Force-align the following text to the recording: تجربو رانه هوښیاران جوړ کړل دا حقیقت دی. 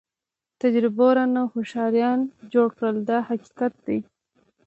تجربو 0.61 1.07
رانه 1.15 1.41
هوښیاران 1.51 2.19
جوړ 2.53 2.67
کړل 2.77 2.97
دا 3.09 3.17
حقیقت 3.29 3.73
دی. 3.85 3.99